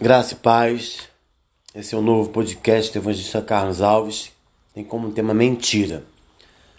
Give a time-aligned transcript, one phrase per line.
[0.00, 1.08] Graça e paz.
[1.74, 4.30] Esse é o novo podcast do Evangelista Carlos Alves.
[4.72, 6.04] Tem como tema mentira.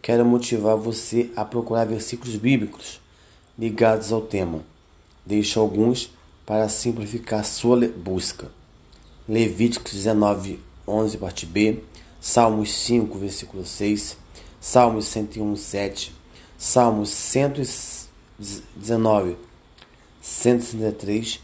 [0.02, 3.00] Quero motivar você a procurar versículos bíblicos
[3.58, 4.62] ligados ao tema.
[5.24, 6.12] Deixo alguns
[6.46, 8.50] para simplificar sua busca.
[9.30, 11.84] Levíticos 19, 11, parte B,
[12.20, 14.18] Salmos 5, versículo 6,
[14.60, 16.21] Salmos 101, 7,
[16.64, 19.36] Salmos 119,
[20.22, 21.42] 163,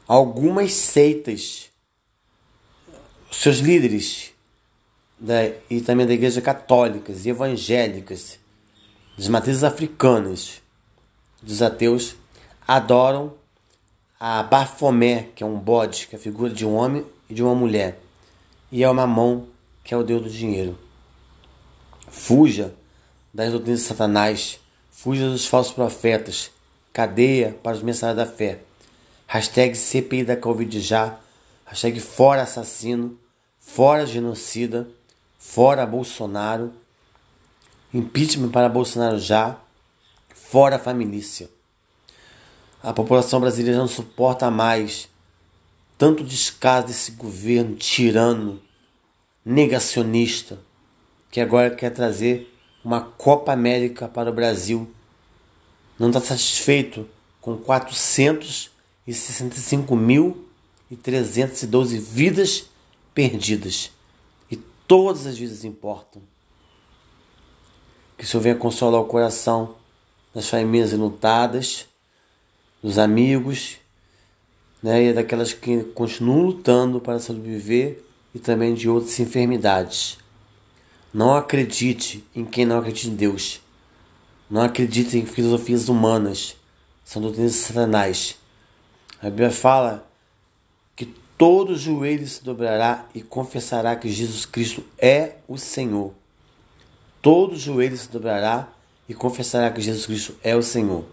[0.08, 1.70] algumas seitas,
[3.32, 4.32] seus líderes
[5.20, 8.40] da, e também da igreja católicas e evangélicas,
[9.18, 10.62] das matrizes africanas,
[11.42, 12.16] dos ateus,
[12.68, 13.34] adoram
[14.20, 17.44] a Bafomé, que é um bode, que é a figura de um homem e de
[17.44, 18.00] uma mulher,
[18.72, 19.46] e é o Mamon,
[19.84, 20.78] que é o deus do dinheiro.
[22.10, 22.74] Fuja
[23.34, 26.50] das doutrinas de Satanás, fuja dos falsos profetas,
[26.92, 28.60] cadeia para os mensagens da fé.
[29.28, 31.20] Hashtag CPI da Covid já.
[31.66, 33.20] Hashtag fora assassino.
[33.60, 34.88] Fora genocida.
[35.38, 36.74] Fora Bolsonaro.
[37.94, 39.58] Impeachment para Bolsonaro já.
[40.34, 41.50] Fora família.
[42.82, 45.10] A população brasileira não suporta mais
[45.98, 48.62] tanto descaso desse governo tirano,
[49.44, 50.60] negacionista,
[51.30, 54.90] que agora quer trazer uma Copa América para o Brasil.
[56.00, 57.10] Não está satisfeito
[57.42, 58.77] com 400
[59.08, 62.70] e 65.312 vidas
[63.14, 63.92] perdidas.
[64.52, 66.22] E todas as vidas importam.
[68.18, 69.78] Que o Senhor venha consolar o coração
[70.34, 71.88] das famílias enlutadas,
[72.84, 73.78] dos amigos,
[74.84, 78.04] né, e daquelas que continuam lutando para sobreviver
[78.36, 80.18] e também de outras enfermidades.
[81.14, 83.62] Não acredite em quem não acredita em Deus.
[84.50, 86.56] Não acredite em filosofias humanas.
[87.04, 88.38] São doutrinas satanás.
[89.22, 90.08] A Bíblia fala
[90.96, 91.06] que
[91.38, 96.14] todo joelho se dobrará e confessará que Jesus Cristo é o Senhor.
[97.22, 98.68] Todo joelho se dobrará
[99.10, 101.04] e confessará que Jesus Cristo é o Senhor.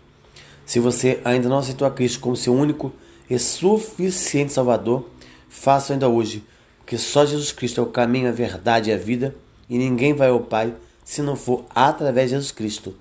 [0.66, 2.92] Se você ainda não aceitou a Cristo como seu único
[3.28, 5.08] e suficiente Salvador,
[5.48, 6.44] faça ainda hoje,
[6.78, 9.34] porque só Jesus Cristo é o caminho, a verdade e a vida,
[9.68, 10.74] e ninguém vai ao Pai
[11.04, 12.94] se não for através de Jesus Cristo.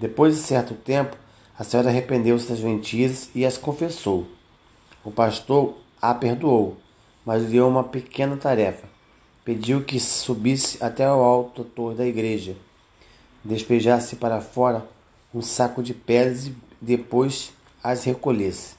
[0.00, 1.14] Depois de certo tempo,
[1.58, 4.26] a senhora arrependeu-se das mentiras e as confessou.
[5.04, 6.78] O pastor a perdoou,
[7.22, 8.88] mas lhe deu uma pequena tarefa.
[9.44, 12.56] Pediu que subisse até o alto torre da igreja,
[13.44, 14.86] despejasse para fora
[15.34, 17.52] um saco de pedras e depois
[17.82, 18.74] as recolhesse.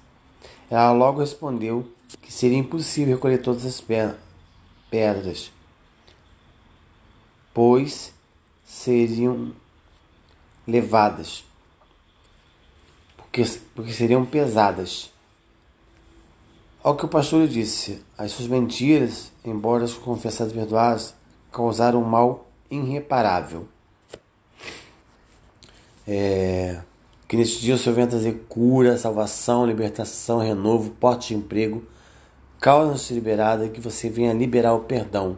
[0.69, 1.87] Ela logo respondeu
[2.21, 3.81] que seria impossível recolher todas as
[4.89, 5.51] pedras,
[7.53, 8.13] pois
[8.65, 9.53] seriam
[10.67, 11.45] levadas,
[13.15, 15.11] porque, porque seriam pesadas.
[16.83, 21.15] Ao que o pastor disse, as suas mentiras, embora confessadas e perdoadas,
[21.49, 23.67] causaram um mal irreparável.
[26.05, 26.81] É,
[27.33, 31.83] que neste dia o Senhor venha trazer cura, salvação, libertação, renovo, porte de emprego,
[32.59, 35.35] causa-se liberada e que você venha liberar o perdão.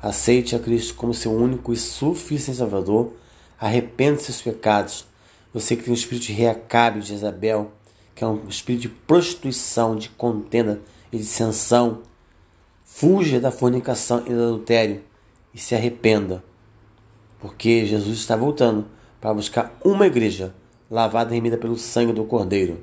[0.00, 3.14] Aceite a Cristo como seu único e suficiente Salvador.
[3.58, 5.06] Arrependa seus pecados.
[5.52, 7.72] Você que tem um espírito de Reacabe, de Isabel,
[8.14, 10.80] que é um espírito de prostituição, de contenda
[11.10, 12.02] e dissensão,
[12.84, 15.02] fuja da fornicação e do adultério
[15.52, 16.44] e se arrependa.
[17.40, 18.86] Porque Jesus está voltando
[19.20, 20.54] para buscar uma igreja
[20.90, 22.80] lavada e remida pelo sangue do Cordeiro.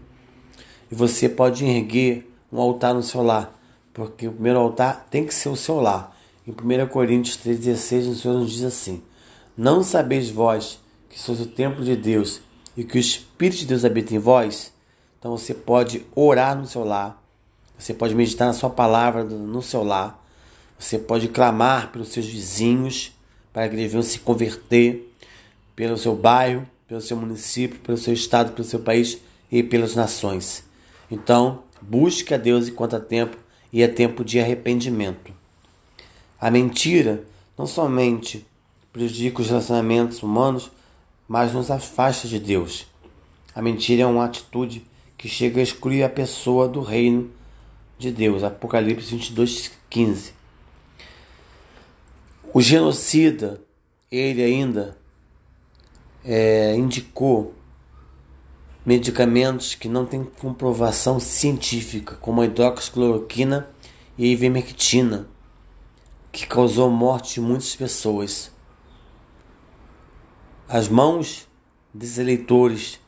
[0.91, 3.53] E você pode erguer um altar no seu lar,
[3.93, 6.15] porque o primeiro altar tem que ser o seu lar.
[6.47, 9.01] Em 1 Coríntios 3,16, o Senhor nos diz assim:
[9.57, 12.41] Não sabeis vós que sois o templo de Deus
[12.77, 14.71] e que o Espírito de Deus habita em vós?
[15.17, 17.19] Então você pode orar no seu lar,
[17.77, 20.24] você pode meditar na sua palavra no seu lar,
[20.77, 23.12] você pode clamar pelos seus vizinhos
[23.51, 25.12] para que eles venham se converter,
[25.75, 29.20] pelo seu bairro, pelo seu município, pelo seu estado, pelo seu país
[29.51, 30.63] e pelas nações.
[31.10, 33.38] Então, busque a Deus enquanto há tempo
[33.72, 35.34] e é tempo de arrependimento.
[36.39, 37.24] A mentira
[37.58, 38.46] não somente
[38.92, 40.72] prejudica os relacionamentos humanos,
[41.27, 42.86] mas nos afasta de Deus.
[43.54, 44.86] A mentira é uma atitude
[45.18, 47.32] que chega a excluir a pessoa do reino
[47.98, 48.44] de Deus.
[48.44, 50.34] Apocalipse 22, 15.
[52.54, 53.62] O genocida,
[54.12, 54.98] ele ainda
[56.25, 57.53] é, indicou
[58.84, 63.70] medicamentos que não têm comprovação científica, como a hidroxicloroquina
[64.17, 65.27] e a ivermectina,
[66.32, 68.51] que causou morte de muitas pessoas.
[70.67, 71.48] As mãos
[71.94, 73.00] desses eleitores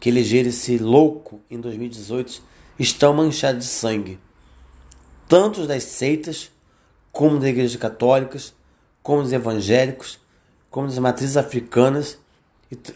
[0.00, 2.40] que elegeram esse louco em 2018
[2.78, 4.18] estão manchadas de sangue,
[5.28, 6.50] tanto das seitas,
[7.10, 8.54] como das igrejas católicas,
[9.02, 10.20] como dos evangélicos,
[10.70, 12.18] como das matrizes africanas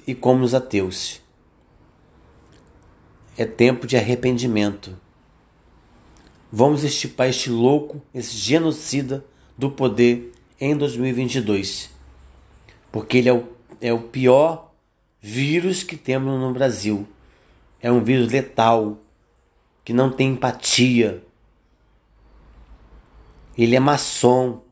[0.06, 1.20] e, como dos ateus.
[3.36, 4.98] é tempo de arrependimento.
[6.50, 9.24] Vamos estipar este louco, esse genocida
[9.56, 11.90] do poder em 2022.
[12.90, 13.48] Porque ele é o,
[13.80, 14.70] é o pior
[15.20, 17.08] vírus que temos no Brasil.
[17.80, 18.98] É um vírus letal,
[19.82, 21.24] que não tem empatia.
[23.56, 24.62] Ele é maçom.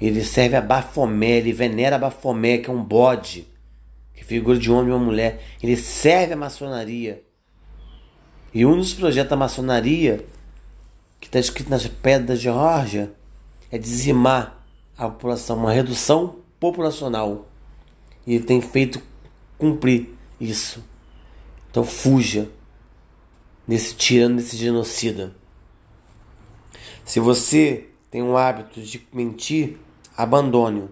[0.00, 3.46] Ele serve a Bafomé, ele venera Bafomé, que é um bode,
[4.14, 5.42] que figura de homem ou mulher.
[5.62, 7.22] Ele serve a maçonaria.
[8.54, 10.24] E um dos projetos da maçonaria,
[11.20, 13.12] que está escrito nas pedras de Geórgia,
[13.70, 14.64] é dizimar
[14.96, 17.48] a população, uma redução populacional.
[18.26, 19.02] E ele tem feito
[19.56, 20.82] cumprir isso.
[21.70, 22.48] Então fuja
[23.66, 25.34] desse tirano, desse genocida.
[27.04, 29.78] Se você tem um hábito de mentir,
[30.18, 30.90] abandone-o.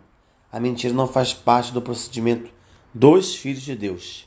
[0.52, 2.48] A mentira não faz parte do procedimento
[2.94, 4.24] dos filhos de Deus.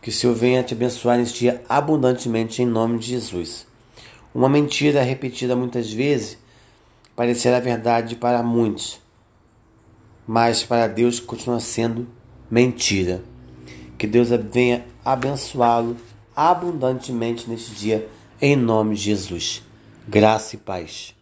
[0.00, 3.66] Que o Senhor venha te abençoar neste dia abundantemente em nome de Jesus.
[4.34, 6.38] Uma mentira repetida muitas vezes
[7.14, 8.98] parecerá verdade para muitos,
[10.26, 12.08] mas para Deus continua sendo
[12.50, 13.22] mentira.
[13.98, 15.96] Que Deus venha abençoá-lo
[16.34, 18.08] abundantemente neste dia,
[18.40, 19.62] em nome de Jesus.
[20.08, 21.14] Graça e paz.